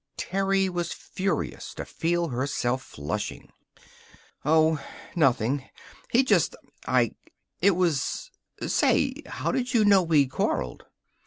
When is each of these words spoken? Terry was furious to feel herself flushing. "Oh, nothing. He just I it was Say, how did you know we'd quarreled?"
Terry 0.17 0.67
was 0.67 0.93
furious 0.93 1.75
to 1.75 1.85
feel 1.85 2.29
herself 2.29 2.81
flushing. 2.81 3.51
"Oh, 4.43 4.83
nothing. 5.15 5.69
He 6.11 6.23
just 6.23 6.55
I 6.87 7.11
it 7.61 7.75
was 7.75 8.31
Say, 8.65 9.13
how 9.27 9.51
did 9.51 9.75
you 9.75 9.85
know 9.85 10.01
we'd 10.01 10.31
quarreled?" 10.31 10.87